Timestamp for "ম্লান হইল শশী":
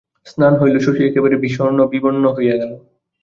0.37-1.01